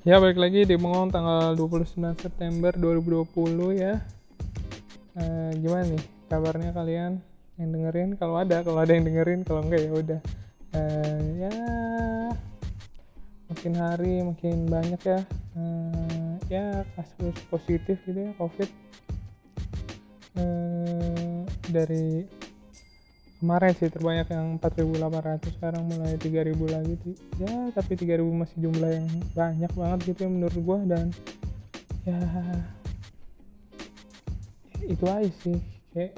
[0.00, 4.00] Ya, balik lagi di Bengong tanggal 29 September 2020 ya.
[5.12, 7.20] Eh, gimana nih kabarnya kalian
[7.60, 8.16] yang dengerin?
[8.16, 10.20] Kalau ada, kalau ada yang dengerin, kalau enggak ya udah.
[10.72, 11.52] Eh, ya
[13.52, 15.20] makin hari makin banyak ya.
[15.60, 16.64] Eh, ya
[16.96, 18.70] kasus positif gitu ya COVID.
[20.40, 22.24] Eh, dari
[23.40, 26.94] kemarin sih terbanyak yang 4.800 sekarang mulai 3.000 lagi
[27.40, 31.08] ya tapi 3.000 masih jumlah yang banyak banget gitu ya menurut gua dan
[32.04, 32.20] ya
[34.86, 35.58] itu aja sih
[35.96, 36.12] kayak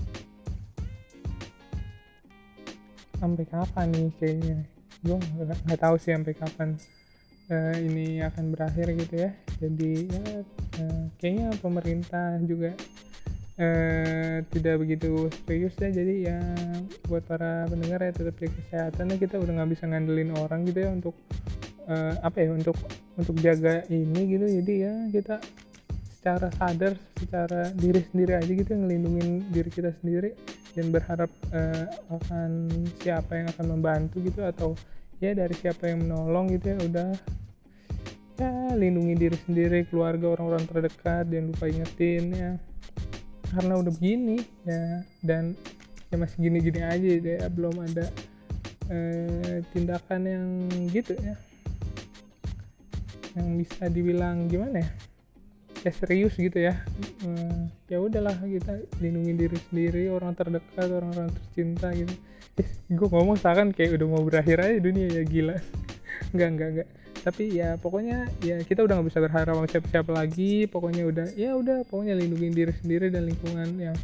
[3.22, 4.56] sampai kapan nih kayaknya.
[5.06, 6.68] Nggak nggak tahu sih sampai kapan
[7.54, 9.30] uh, ini akan berakhir gitu ya.
[9.62, 10.24] Jadi ya
[10.82, 12.74] uh, kayaknya pemerintah juga
[13.60, 16.38] eh, tidak begitu serius ya jadi ya
[17.08, 20.78] buat para pendengar ya tetap jaga kesehatan ya kita udah nggak bisa ngandelin orang gitu
[20.84, 21.14] ya untuk
[21.88, 22.76] eh, apa ya untuk
[23.18, 24.46] untuk jaga ini gitu.
[24.48, 25.36] Jadi ya kita
[26.22, 30.38] secara sadar secara diri sendiri aja gitu ngelindungin diri kita sendiri
[30.72, 32.50] dan berharap eh, akan
[33.02, 34.78] siapa yang akan membantu gitu atau
[35.18, 37.10] ya dari siapa yang menolong gitu ya udah
[38.38, 42.52] ya lindungi diri sendiri keluarga orang-orang terdekat jangan lupa ingetin ya
[43.52, 45.04] karena udah begini ya.
[45.20, 45.54] Dan
[46.08, 47.46] ya masih gini-gini aja ya.
[47.52, 48.08] Belum ada
[48.88, 50.46] eh, tindakan yang
[50.90, 51.36] gitu ya.
[53.36, 54.90] Yang bisa dibilang gimana ya?
[55.82, 56.80] Ya serius gitu ya.
[57.28, 62.14] Eh, ya udahlah kita lindungi diri sendiri orang terdekat orang-orang tercinta gitu.
[62.60, 65.22] Eh, gue ngomong seakan kayak udah mau berakhir aja dunia ya.
[65.24, 65.56] Gila.
[66.32, 66.88] Enggak enggak enggak
[67.22, 70.66] tapi ya pokoknya ya kita udah nggak bisa berharap sama siapa-siapa lagi.
[70.66, 73.96] Pokoknya udah ya udah pokoknya lindungi diri sendiri dan lingkungan yang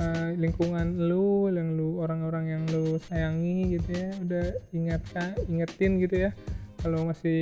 [0.00, 4.10] uh, lingkungan lu yang lu orang-orang yang lu sayangi gitu ya.
[4.24, 6.30] Udah ingatkan ingetin gitu ya.
[6.80, 7.40] Kalau masih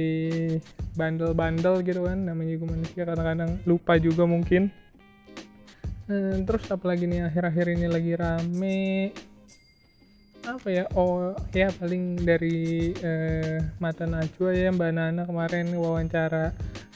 [0.95, 4.75] bandel-bandel gitu kan namanya juga manusia kadang-kadang lupa juga mungkin.
[6.11, 9.15] Uh, terus apalagi nih akhir-akhir ini lagi rame
[10.43, 10.85] apa ya?
[10.99, 16.51] Oh ya paling dari eh, mata Najwa ya Mbak Nana kemarin wawancara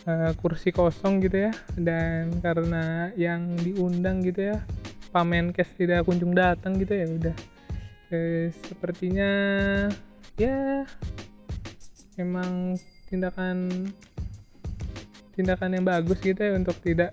[0.07, 1.53] eh, kursi kosong gitu ya.
[1.79, 4.59] Dan karena yang diundang gitu ya
[5.15, 7.37] Pak Menkes tidak kunjung datang gitu ya udah.
[8.11, 9.31] Eh, sepertinya
[10.37, 10.85] ya
[12.19, 12.77] memang
[13.09, 13.89] tindakan
[15.37, 17.13] tindakan yang bagus gitu ya untuk tidak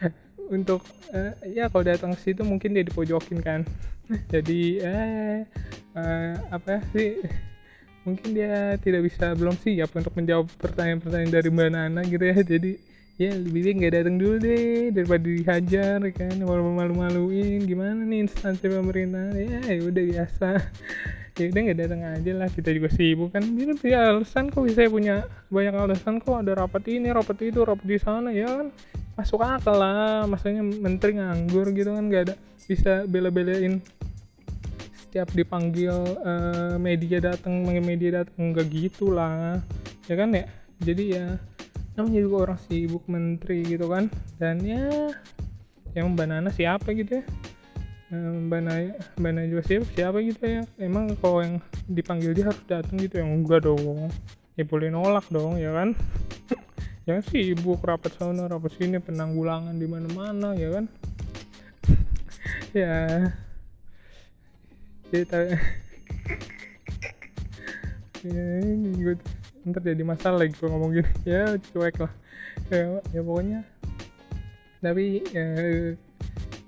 [0.56, 0.80] untuk
[1.12, 3.60] uh, ya kalau datang ke situ mungkin dia dipojokin kan
[4.32, 5.38] jadi eh
[5.92, 7.20] uh, apa sih?
[8.06, 12.40] Mungkin dia tidak bisa belum siap untuk menjawab pertanyaan-pertanyaan dari mbak Nana gitu ya.
[12.56, 12.72] Jadi
[13.18, 18.64] ya lebih baik nggak datang dulu deh daripada dihajar kan malu malu-maluin gimana nih instansi
[18.70, 19.34] pemerintah?
[19.36, 20.48] Ya, ya udah biasa.
[21.36, 23.44] Ya udah nggak datang aja lah kita juga sibuk kan.
[23.44, 26.32] Dia punya alasan kok bisa punya banyak alasan kok.
[26.32, 28.72] Ada rapat ini rapat itu rapat di sana ya kan.
[29.20, 32.34] Masuk akal lah maksudnya menteri nganggur gitu kan nggak ada
[32.68, 33.82] bisa bela-belain
[35.08, 39.56] setiap dipanggil uh, media datang media datang nggak gitu lah
[40.04, 40.44] ya kan ya?
[40.84, 41.40] Jadi ya
[41.96, 45.08] namanya juga orang sibuk menteri gitu kan dan ya
[45.96, 47.24] yang mbak Nana siapa gitu ya?
[48.08, 50.62] Mbak Naya mbak Naya juga siapa siapa gitu ya?
[50.76, 51.56] Emang kalau yang
[51.88, 54.12] dipanggil dia harus datang gitu yang enggak dong
[54.60, 55.96] ya boleh nolak dong ya kan?
[57.08, 60.84] Ya sibuk rapat sana rapat sini penanggulangan di mana-mana ya kan?
[62.76, 63.32] Ya
[65.08, 65.56] kita
[68.24, 69.14] ya ini gue
[69.68, 72.12] ntar jadi masalah lagi gue ngomong gini ya cuek lah.
[72.68, 73.60] Ya, ya pokoknya.
[74.82, 75.46] Tapi ya,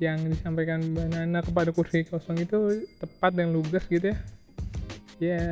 [0.00, 4.18] yang disampaikan Mbak Nana kepada kursi kosong itu tepat dan lugas gitu ya.
[5.20, 5.42] Ya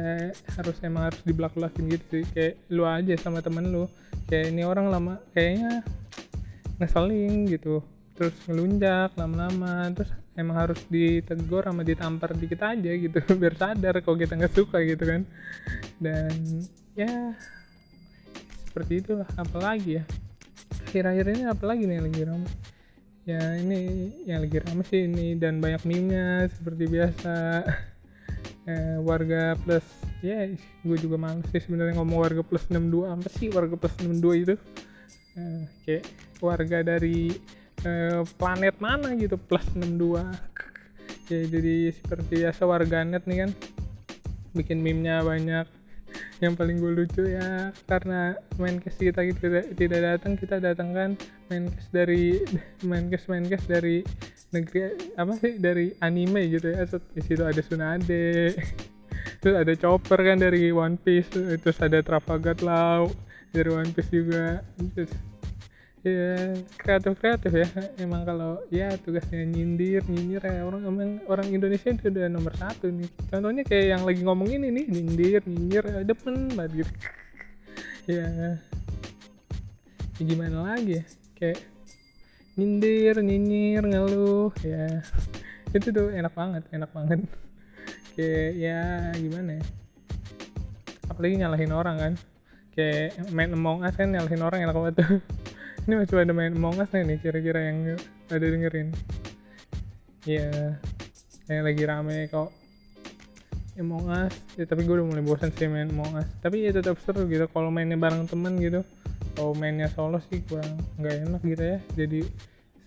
[0.56, 2.24] harus emang harus dibelak belakin gitu sih.
[2.32, 3.84] Kayak lu aja sama temen lu.
[4.30, 5.84] Kayak ini orang lama kayaknya
[6.80, 7.84] ngeselin gitu.
[8.16, 9.92] Terus ngelunjak lama-lama.
[9.92, 14.78] Terus emang harus ditegur sama ditampar dikit aja gitu biar sadar kalau kita nggak suka
[14.86, 15.22] gitu kan.
[15.98, 16.62] Dan
[16.94, 17.34] ya
[18.70, 20.04] seperti itulah apalagi ya.
[20.86, 22.52] Akhir-akhir ini apalagi nih lagi ramai?
[23.26, 23.80] Ya ini
[24.24, 27.34] yang lagi ramai sih ini dan banyak meme seperti biasa.
[28.70, 29.84] Eh, warga plus
[30.22, 30.46] ya
[30.82, 34.54] gue juga males sih sebenarnya ngomong warga plus 62 apa sih warga plus 62 itu?
[35.34, 36.04] Eh, kayak
[36.38, 37.34] warga dari
[37.84, 40.18] eh, planet mana gitu plus 62
[41.28, 43.50] ya jadi seperti biasa warganet nih kan.
[44.56, 45.66] Bikin meme-nya banyak.
[46.40, 51.20] Yang paling gue lucu ya karena maincast kita tidak tidak datang kita datangkan
[51.52, 52.40] maincast dari
[52.80, 54.00] maincast maincast dari
[54.48, 56.88] negeri apa sih dari anime gitu ya.
[56.88, 58.56] Di situ ada Tsunade.
[59.44, 61.30] Terus ada Chopper kan dari One Piece.
[61.34, 63.12] Terus ada Trafalgar Law
[63.52, 64.64] dari One Piece juga.
[64.96, 65.12] Terus,
[66.06, 67.68] ya kreatif kreatif ya.
[67.98, 70.62] Emang kalau ya tugasnya nyindir nyinyir ya.
[70.62, 73.10] Orang emang orang Indonesia itu udah nomor satu nih.
[73.30, 76.92] Contohnya kayak yang lagi ngomong ini nih nyindir nyinyir ya, demen banget gitu.
[78.08, 78.24] Ya,
[80.16, 81.04] ya gimana lagi ya?
[81.36, 81.60] Kayak
[82.56, 85.04] nyindir nyinyir ngeluh ya.
[85.76, 87.20] Itu tuh enak banget enak banget.
[88.16, 88.80] Kayak ya
[89.12, 89.64] gimana ya?
[91.12, 92.12] Apalagi nyalahin orang kan.
[92.72, 95.18] Kayak main Among Us kan nyalahin orang enak banget tuh
[95.88, 97.96] ini masih ada main Among Us nih kira-kira yang
[98.28, 98.92] ada dengerin.
[100.28, 100.76] Ya
[101.48, 102.52] yang lagi rame kok.
[103.80, 104.36] Among Us.
[104.60, 106.28] Ya, tapi gue udah mulai bosan sih main Among Us.
[106.44, 108.84] Tapi ya tetap seru gitu kalau mainnya bareng temen gitu.
[109.32, 111.78] Kalau mainnya solo sih kurang nggak enak gitu ya.
[111.96, 112.20] Jadi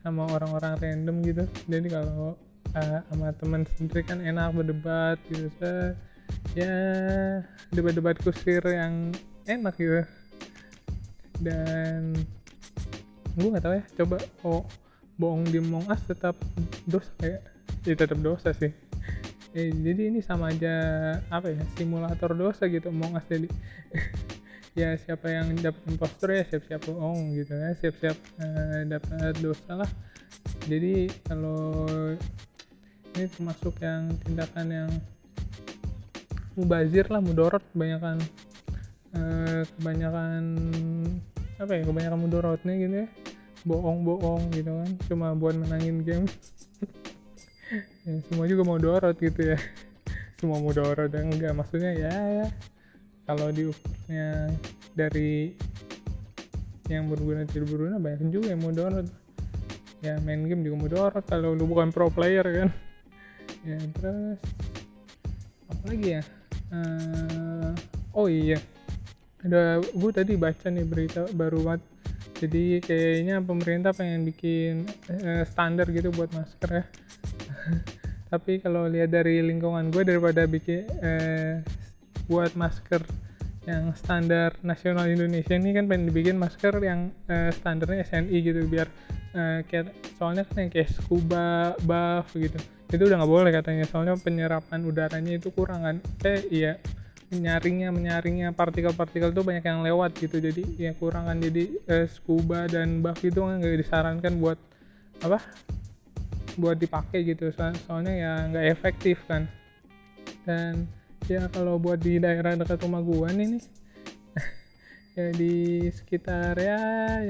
[0.06, 1.44] sama orang-orang random gitu.
[1.74, 2.38] Jadi kalau
[2.78, 5.50] uh, sama teman sendiri kan enak berdebat gitu.
[5.58, 5.98] So,
[6.54, 6.70] ya
[7.74, 9.10] debat-debat kusir yang
[9.50, 10.06] enak gitu.
[11.42, 12.14] Dan
[13.38, 14.64] gue nggak tahu ya coba oh
[15.16, 16.36] bohong di Among Us tetap
[16.90, 17.40] dosa ya
[17.86, 18.72] ya tetap dosa sih.
[19.52, 20.74] Eh, jadi ini sama aja
[21.28, 23.48] apa ya simulator dosa gitu Among Us jadi.
[24.72, 29.92] Ya siapa yang dapat impostor ya siap-siap bohong gitu ya siap-siap uh, dapat dosa lah.
[30.64, 31.84] Jadi kalau
[33.20, 34.92] ini termasuk yang tindakan yang
[36.56, 38.24] mubazir lah mudorot kebanyakan
[39.12, 40.44] uh, kebanyakan
[41.62, 43.08] apa ya kebanyakan mudorotnya gitu ya.
[43.62, 44.90] Bohong-bohong gitu kan.
[45.06, 46.28] Cuma buat menangin game.
[48.02, 49.58] Ya, semua juga mau dorot gitu ya.
[50.42, 51.56] Semua mau dorot dan enggak.
[51.56, 52.48] Maksudnya ya, ya.
[53.30, 54.52] Kalau diukurnya
[54.92, 55.56] dari
[56.92, 59.08] yang berguna tidak berguna banyak juga yang mau download
[60.04, 62.70] ya main game juga mau download kalau lu bukan pro player kan.
[63.62, 64.42] Ya terus
[65.70, 66.22] apa lagi ya?
[66.74, 67.72] Uh,
[68.18, 68.58] oh iya
[69.42, 71.84] ada gue tadi baca nih berita baru banget.
[72.42, 76.86] Jadi kayaknya pemerintah pengen bikin uh, standar gitu buat masker ya.
[78.32, 81.62] Tapi kalau lihat dari lingkungan gue daripada bikin uh,
[82.26, 83.04] buat masker
[83.70, 88.90] yang standar nasional Indonesia ini kan pengen dibikin masker yang uh, standarnya SNI gitu biar
[89.38, 92.58] uh, kayak soalnya kan yang kayak scuba buff gitu.
[92.90, 95.98] Itu udah nggak boleh katanya soalnya penyerapan udaranya itu kurang kan.
[96.26, 96.82] Eh iya
[97.32, 100.38] menyaringnya menyaringnya partikel-partikel tuh banyak yang lewat gitu.
[100.44, 101.40] Jadi ya kurang kan.
[101.40, 104.60] Jadi uh, scuba dan buff itu kan nggak disarankan buat
[105.24, 105.40] apa
[106.60, 107.48] buat dipakai gitu.
[107.56, 109.48] Soalnya ya nggak efektif kan.
[110.44, 110.86] Dan
[111.32, 113.64] ya kalau buat di daerah dekat rumah gua nih nih
[115.18, 115.56] ya di
[115.88, 116.80] sekitar ya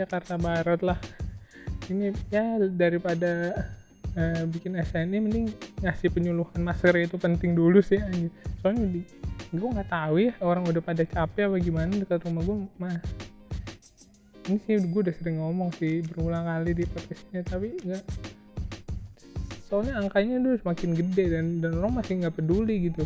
[0.02, 0.98] Jakarta Barat lah.
[1.92, 3.54] Ini ya daripada
[4.18, 5.48] uh, bikin SNI mending
[5.84, 8.00] ngasih penyuluhan masker itu penting dulu sih
[8.62, 9.02] soalnya di
[9.52, 13.00] gue nggak tahu ya orang udah pada capek apa gimana dekat rumah gue mah.
[14.48, 18.04] Ini sih gue udah sering ngomong sih berulang kali di podcastnya tapi nggak.
[19.68, 23.04] Soalnya angkanya udah semakin gede dan dan orang masih nggak peduli gitu.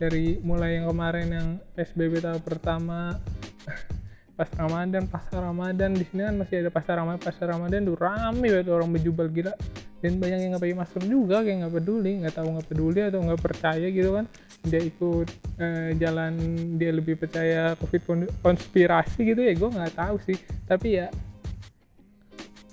[0.00, 3.20] Dari mulai yang kemarin yang PSBB tahap pertama
[4.40, 8.48] pas Ramadan pasar Ramadan di sini kan masih ada pasar Ramadan pasar Ramadan tuh rame
[8.48, 9.52] banget orang berjubel gila.
[10.00, 13.20] Dan banyak yang nggak pakai masker juga kayak nggak peduli nggak tahu nggak peduli atau
[13.20, 14.24] nggak percaya gitu kan
[14.64, 15.28] dia ikut
[15.60, 16.34] eh, jalan
[16.80, 20.38] dia lebih percaya covid konspirasi gitu ya gue nggak tahu sih.
[20.64, 21.08] Tapi ya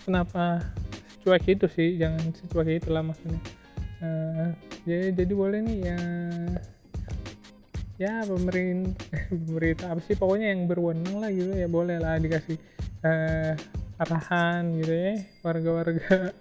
[0.04, 0.66] kenapa
[1.20, 2.00] secuek itu sih?
[2.00, 3.42] Jangan secuek itulah maksudnya.
[4.02, 4.50] Uh,
[4.82, 6.00] jadi jadi boleh nih ya
[8.02, 8.98] ya pemerintah
[9.46, 12.58] pemerintah apa sih pokoknya yang berwenang lah gitu ya boleh lah dikasih
[13.06, 13.54] uh,
[14.02, 15.14] arahan gitu ya
[15.46, 16.34] warga-warga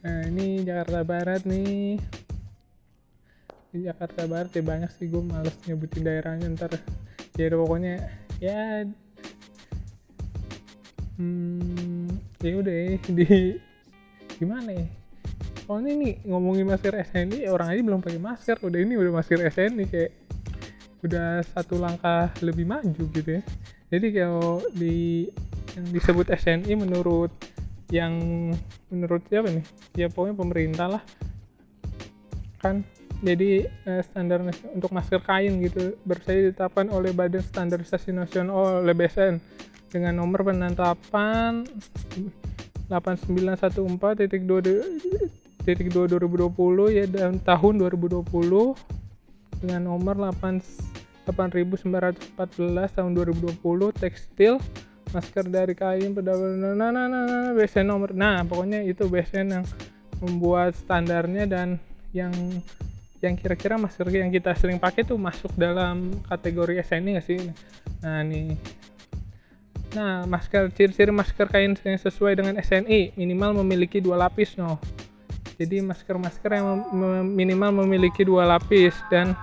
[0.00, 2.00] nah ini Jakarta Barat nih
[3.74, 6.78] di Jakarta Barat ya banyak sih gue males nyebutin daerahnya ntar
[7.34, 8.06] ya pokoknya
[8.38, 8.86] ya
[11.18, 12.06] hmm,
[12.38, 13.26] ya udah ya di
[14.38, 14.86] gimana ya
[15.66, 19.84] soalnya ini ngomongin masker SNI orang aja belum pakai masker udah ini udah masker SNI
[19.90, 20.12] kayak
[21.04, 23.42] udah satu langkah lebih maju gitu ya.
[23.92, 25.28] Jadi kalau di
[25.76, 27.30] yang disebut SNI menurut
[27.92, 28.16] yang
[28.88, 29.64] menurut siapa nih?
[30.00, 31.02] Ya pokoknya pemerintah lah.
[32.56, 32.88] Kan
[33.24, 34.44] jadi eh, standar
[34.76, 39.40] untuk masker kain gitu bersih ditetapkan oleh Badan Standarisasi Nasional oleh BSN
[39.88, 41.64] dengan nomor penetapan
[42.92, 44.20] 8914.2
[45.64, 48.28] titik 2 2020 ya dalam tahun 2020
[49.64, 50.60] dengan nomor 8
[51.24, 52.28] 8914
[53.00, 53.56] tahun 2020
[53.96, 54.60] tekstil
[55.16, 59.46] masker dari kain pedagang nah nah nah nah, nah BSN nomor nah pokoknya itu BSN
[59.48, 59.64] yang
[60.20, 61.80] membuat standarnya dan
[62.12, 62.34] yang
[63.24, 67.40] yang kira-kira masker yang kita sering pakai tuh masuk dalam kategori SNI nggak sih
[68.04, 68.54] nah nih
[69.94, 74.82] Nah, masker ciri-ciri masker kain yang sesuai dengan SNI minimal memiliki dua lapis, no.
[75.54, 79.38] Jadi masker-masker yang mem minimal memiliki dua lapis dan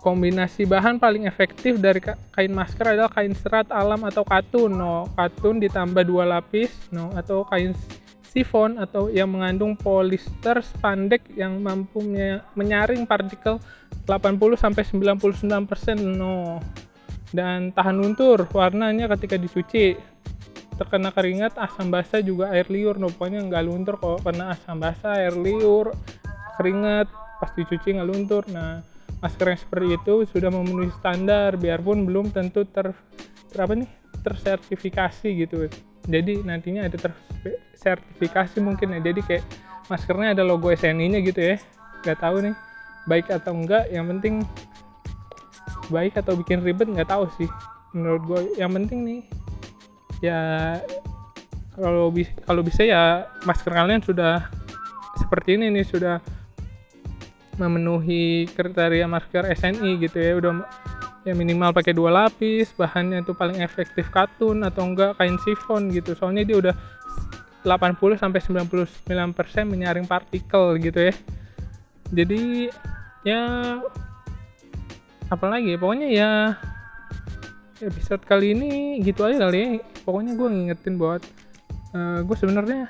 [0.00, 5.12] kombinasi bahan paling efektif dari kain masker adalah kain serat alam atau katun, no.
[5.12, 7.76] Katun ditambah dua lapis, no, atau kain
[8.36, 12.04] sifon atau yang mengandung polister spandek yang mampu
[12.52, 13.56] menyaring partikel
[14.04, 16.60] 80 sampai 99% no.
[17.32, 19.96] Dan tahan luntur warnanya ketika dicuci.
[20.76, 23.00] Terkena keringat asam basah juga air liur.
[23.00, 25.96] No pokoknya nggak luntur kalau kena asam basah air liur
[26.60, 27.08] keringat.
[27.40, 28.44] Pas dicuci nggak luntur.
[28.52, 28.84] Nah
[29.24, 31.56] masker yang seperti itu sudah memenuhi standar.
[31.56, 32.92] Biarpun belum tentu ter,
[33.48, 33.88] ter apa nih
[34.20, 35.66] tersertifikasi gitu
[36.06, 39.00] jadi nantinya ada tersertifikasi mungkin ya.
[39.02, 39.44] Jadi kayak
[39.90, 41.56] maskernya ada logo SNI nya gitu ya.
[42.06, 42.54] Nggak tahu nih
[43.06, 44.42] baik atau enggak yang penting
[45.90, 47.50] baik atau bikin ribet nggak tahu sih.
[47.94, 49.20] Menurut gue yang penting nih
[50.22, 50.40] ya
[51.76, 54.48] kalau bisa kalau bisa ya masker kalian sudah
[55.18, 56.22] seperti ini nih sudah
[57.56, 60.32] memenuhi kriteria masker SNI gitu ya.
[60.38, 60.62] Udah
[61.26, 66.14] ya minimal pakai dua lapis bahannya itu paling efektif katun atau enggak kain sifon gitu.
[66.14, 66.74] Soalnya dia udah
[67.66, 68.94] 80 sampai 99%
[69.66, 71.14] menyaring partikel gitu ya.
[72.14, 72.70] Jadi
[73.26, 73.42] ya
[75.26, 76.30] apalagi pokoknya ya
[77.82, 79.68] episode kali ini gitu aja kali ya.
[80.06, 81.26] Pokoknya gue ngingetin buat
[81.90, 82.86] uh, eh, gue sebenarnya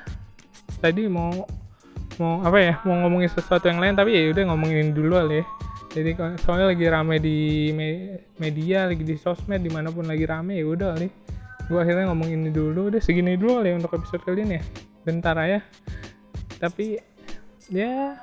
[0.84, 1.32] tadi mau
[2.20, 5.44] mau apa ya mau ngomongin sesuatu yang lain tapi ya udah ngomongin dulu kali ya
[5.96, 6.12] jadi
[6.44, 10.68] soalnya lagi rame di me media lagi di sosmed di mana pun lagi rame ya
[10.68, 11.08] udah kali
[11.66, 14.60] gue akhirnya ngomongin ini dulu udah segini dulu kali ya untuk episode kali ini.
[14.60, 14.64] Ya
[15.06, 15.62] bentar ya
[16.58, 16.98] tapi
[17.70, 18.18] ya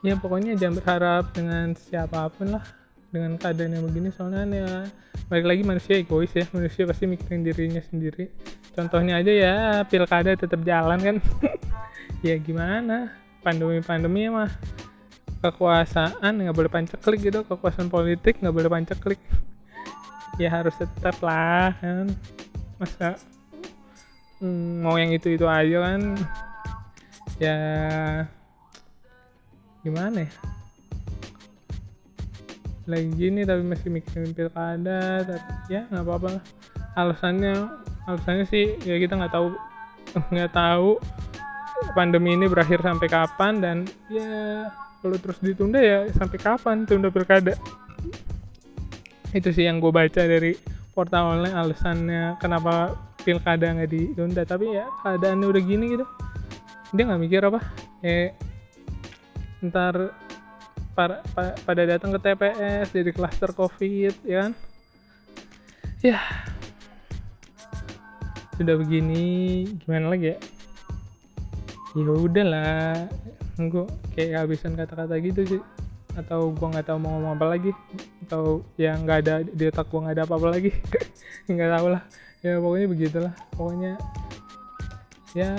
[0.00, 2.64] ya pokoknya jangan berharap dengan siapa pun lah
[3.10, 4.70] dengan keadaan yang begini soalnya ya
[5.26, 8.30] balik lagi manusia egois ya manusia pasti mikirin dirinya sendiri.
[8.72, 9.54] Contohnya aja ya
[9.84, 11.16] pilkada tetap jalan kan.
[12.24, 13.12] Ya gimana?
[13.44, 14.48] Pandemi pandemi mah
[15.50, 17.46] kekuasaan nggak boleh panceklik gitu.
[17.46, 19.20] Kekuasaan politik nggak boleh panceklik
[20.36, 22.10] ya harus tetap lah kan.
[22.76, 23.16] Masa
[24.42, 26.02] hmm, mau yang itu itu aja kan.
[27.38, 27.58] Ya
[29.86, 30.30] gimana ya?
[32.86, 36.44] Lagi gini tapi masih mikirin pilkada tapi ya nggak apa-apa lah.
[36.96, 37.54] Alasannya
[38.06, 39.54] alasannya sih ya kita nggak tahu
[40.32, 40.96] nggak tahu
[41.92, 43.76] pandemi ini berakhir sampai kapan dan
[44.08, 44.70] ya
[45.06, 47.54] kalau terus ditunda ya sampai kapan tunda pilkada?
[49.30, 50.58] Itu sih yang gue baca dari
[50.90, 54.42] portal online alasannya kenapa pilkada nggak ditunda.
[54.42, 56.06] Tapi ya keadaannya udah gini gitu.
[56.90, 57.62] Dia nggak mikir apa.
[58.02, 58.34] Eh
[59.62, 60.10] ntar
[60.98, 64.52] para, pa, pada datang ke TPS jadi klaster covid ya kan?
[66.02, 66.18] Ya
[68.58, 70.38] sudah begini gimana lagi ya?
[71.94, 73.06] Ya udahlah
[73.56, 75.62] gue kayak habisan kata-kata gitu sih.
[76.16, 77.72] Atau gue nggak tahu mau ngomong apa lagi.
[78.28, 80.70] Atau ya nggak ada di otak gue nggak ada apa-apa lagi.
[81.50, 82.02] Nggak tahu lah.
[82.42, 83.34] Ya pokoknya begitulah.
[83.54, 83.92] Pokoknya
[85.36, 85.52] ya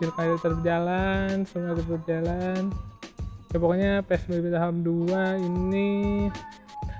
[0.00, 2.70] pilkada tetap jalan semua tetap jalan
[3.50, 5.90] ya pokoknya PSBB tahap 2 ini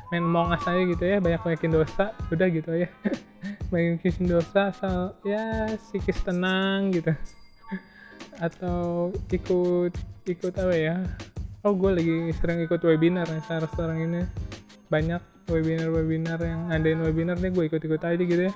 [0.09, 1.19] main mongas aja gitu ya.
[1.19, 2.15] Banyak banyakin dosa.
[2.31, 2.89] Udah gitu ya
[3.73, 7.13] banyakin dosa asal ya psikis tenang gitu
[8.39, 9.93] atau ikut
[10.27, 10.97] ikut apa ya?
[11.67, 14.23] Oh gue lagi sering ikut webinar ya sekarang ini.
[14.89, 18.55] Banyak webinar-webinar yang ngadain webinar nih gue ikut-ikut aja gitu ya.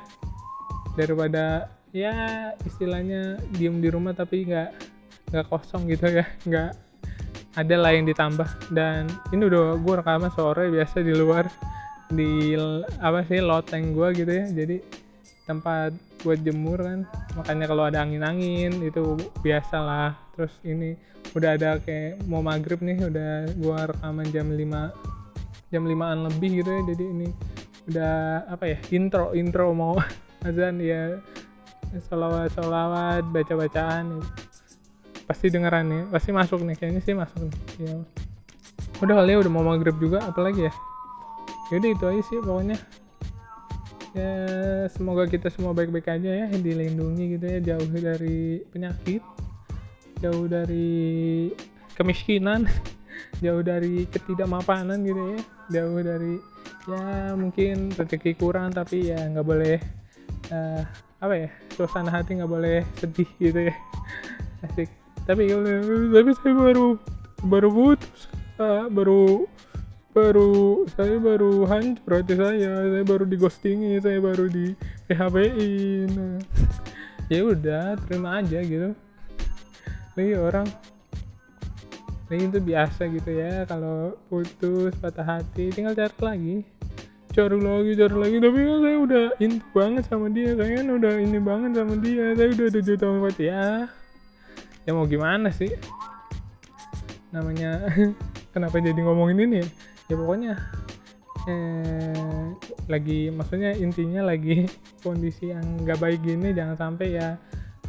[0.95, 2.15] Daripada ya
[2.65, 4.71] istilahnya diem di rumah tapi nggak
[5.35, 6.25] nggak kosong gitu ya.
[6.49, 6.71] Nggak
[7.53, 8.49] ada lah yang ditambah.
[8.73, 11.49] Dan ini udah gue rekaman sore biasa di luar
[12.12, 12.57] di
[13.01, 14.47] apa sih loteng gue gitu ya.
[14.53, 14.77] Jadi
[15.49, 20.95] tempat buat jemur kan makanya kalau ada angin-angin itu biasa lah terus ini
[21.33, 25.12] udah ada kayak mau maghrib nih udah gue rekaman jam 5
[25.73, 26.83] jam 5an lebih gitu ya.
[26.93, 27.29] Jadi ini
[27.88, 29.97] udah apa ya intro intro mau.
[30.47, 31.23] Azan ya
[32.11, 34.19] solawat solawat baca bacaan
[35.23, 37.55] pasti dengeran nih pasti masuk nih kayaknya sih masuk nih.
[37.79, 37.95] Ya
[39.00, 40.73] udah kali ya udah mau maghrib juga apalagi ya?
[41.71, 42.76] Yaudah itu aja sih pokoknya
[44.12, 44.33] ya
[44.92, 49.25] semoga kita semua baik-baik aja ya dilindungi gitu ya jauh dari penyakit
[50.21, 51.49] jauh dari
[51.97, 52.69] kemiskinan
[53.45, 55.40] jauh dari ketidakmapanan gitu ya
[55.81, 56.37] jauh dari
[56.90, 59.78] ya mungkin rezeki kurang tapi ya nggak boleh
[60.50, 60.83] uh,
[61.23, 63.75] apa ya suasana hati nggak boleh sedih gitu ya.
[64.66, 64.90] Asik.
[65.23, 65.54] Tapi
[66.11, 66.99] tapi saya baru
[67.47, 68.26] baru putus
[68.59, 69.47] uh, baru
[70.12, 74.76] baru saya baru hancur hati saya saya baru di ghostingi saya baru di
[75.09, 76.12] PHP in
[77.33, 78.92] ya udah terima aja gitu.
[80.12, 80.69] Lagi orang
[82.28, 86.57] lagi itu biasa gitu ya kalau putus patah hati tinggal cari lagi.
[87.33, 91.14] Cari lagi cari lagi tapi kan saya udah intu banget sama dia saya kan udah
[91.25, 93.88] ini banget sama dia saya udah tujuh tahun buat ya.
[94.85, 95.73] Ya mau gimana sih?
[97.33, 97.88] Namanya
[98.52, 99.69] kenapa jadi ngomongin ini ya
[100.12, 100.52] ya pokoknya
[101.49, 102.45] eh,
[102.87, 104.69] lagi maksudnya intinya lagi
[105.04, 107.40] kondisi yang nggak baik gini jangan sampai ya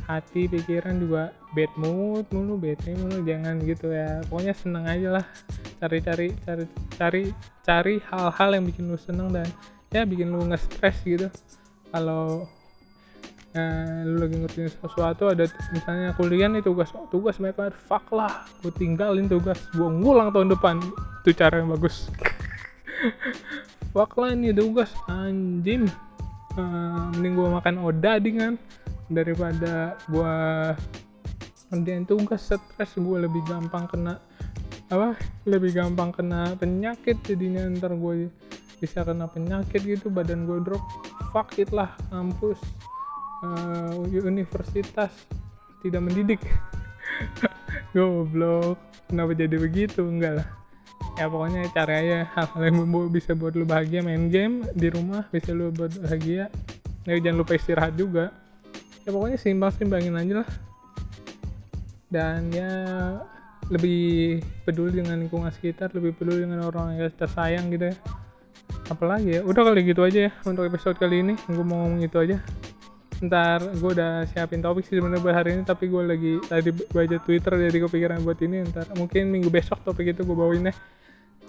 [0.03, 4.20] hati pikiran juga bad mood mulu bete mulu jangan gitu ya.
[4.27, 5.25] Pokoknya seneng aja lah
[5.80, 6.65] cari-cari cari
[6.96, 7.24] cari
[7.63, 9.48] cari hal-hal yang bikin lu seneng dan
[9.96, 11.27] ya bikin lu nge-stress gitu.
[11.94, 12.48] Kalau
[13.53, 18.74] eh, lu lagi ngertiin sesuatu ada misalnya kuliah nih tugas tugas mereka fuck lah gue
[18.74, 20.81] tinggalin tugas gue ngulang tahun depan
[21.24, 22.12] itu cara yang bagus.
[23.95, 25.88] Fuck lah ini tugas anjing.
[26.60, 28.60] Uh, mending gue makan oda kan
[29.07, 30.36] daripada gue
[31.72, 34.22] ngerjain tugas stres gue lebih gampang kena
[34.93, 35.17] apa
[35.50, 38.29] lebih gampang kena penyakit jadinya ntar gue
[38.77, 40.83] bisa kena penyakit gitu badan gue drop.
[41.31, 42.60] Fuck it lah kampus
[43.44, 45.12] uh, universitas
[45.84, 46.42] tidak mendidik.
[47.96, 48.80] Goblok.
[49.12, 50.08] Kenapa jadi begitu?
[50.08, 50.48] Enggak lah.
[51.14, 52.78] Ya pokoknya cari aja hal-hal yang
[53.12, 54.02] bisa buat lu bahagia.
[54.02, 56.50] Main game di rumah bisa lu buat bahagia.
[57.06, 58.34] Ya jangan lupa istirahat juga.
[59.04, 60.50] Ya pokoknya simpang simbangin aja lah.
[62.10, 62.72] Dan ya
[63.72, 67.96] lebih peduli dengan lingkungan sekitar lebih peduli dengan orang yang tersayang gitu ya.
[68.90, 71.38] Apalagi ya udah kali gitu aja ya untuk episode kali ini.
[71.46, 72.42] Gue mau ngomong itu aja
[73.24, 77.18] ntar gue udah siapin topik sih sebenarnya buat hari ini tapi gue lagi tadi baca
[77.24, 80.77] twitter jadi kepikiran buat ini ntar mungkin minggu besok topik itu gue bawain deh.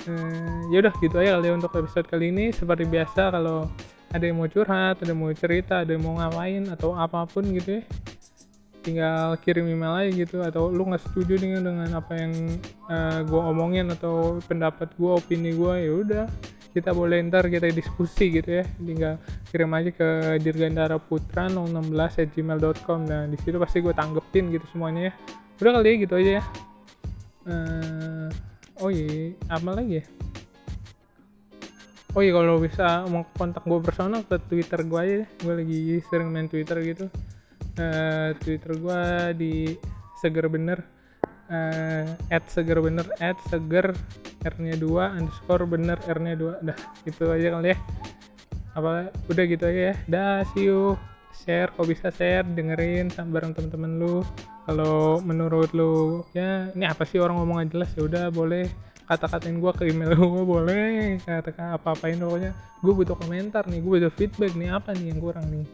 [0.04, 2.54] Uh, ya udah gitu aja kali ya untuk episode kali ini.
[2.54, 3.66] Seperti biasa kalau
[4.14, 7.42] ada yang mau curhat ada yang mau cerita ada yang mau ngapain atau apa pun
[7.50, 7.84] gitu ya
[8.84, 10.44] tinggal kirim email aja gitu.
[10.46, 12.32] Atau lu nggak setuju dengan dengan apa yang
[12.86, 16.26] uh, eh, gue omongin atau pendapat gue opini gue ya udah
[16.74, 18.64] kita boleh ntar kita diskusi gitu ya.
[18.66, 20.08] Tinggal kirim aja ke
[20.42, 25.12] dirgandara putra 016 gmail.com nah di situ pasti gue tanggepin gitu semuanya ya.
[25.62, 26.44] Udah kali ya gitu aja ya.
[27.44, 28.28] Uh,
[28.82, 30.04] oh iya apa lagi ya?
[32.14, 36.34] Oh iya kalau bisa mau kontak gue personal ke twitter gue aja gue lagi sering
[36.34, 37.06] main twitter gitu.
[37.78, 39.02] Uh, twitter gue
[39.38, 39.54] di
[40.18, 40.82] seger bener
[41.50, 43.92] uh, at seger bener at seger
[44.44, 46.60] r nya dua underscore bener r nya dua.
[46.60, 47.78] Dah gitu aja kali ya.
[48.76, 49.94] Apa udah gitu aja ya.
[50.08, 50.96] Dah see you.
[51.34, 52.46] Share kok bisa share?
[52.46, 54.22] Dengerin bareng temen-temen lu.
[54.64, 57.92] Kalau menurut lu ya ini apa sih orang ngomong jelas?
[57.98, 58.70] Ya udah boleh.
[59.04, 61.20] Kata-katain gue ke email gue boleh.
[61.20, 62.56] Katakan apa-apain pokoknya.
[62.80, 64.72] Gue butuh komentar nih gue butuh feedback nih.
[64.72, 65.66] Apa nih yang kurang nih?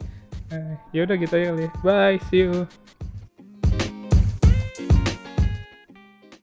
[0.50, 1.70] Eh, ya udah gitu aja kali ya.
[1.87, 2.66] Bye see you